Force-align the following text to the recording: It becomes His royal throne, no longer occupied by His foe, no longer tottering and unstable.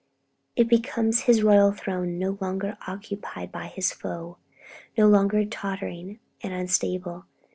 It 0.55 0.67
becomes 0.67 1.19
His 1.25 1.43
royal 1.43 1.71
throne, 1.71 2.17
no 2.17 2.35
longer 2.41 2.75
occupied 2.87 3.51
by 3.51 3.67
His 3.67 3.91
foe, 3.93 4.39
no 4.97 5.07
longer 5.07 5.45
tottering 5.45 6.19
and 6.41 6.51
unstable. 6.51 7.27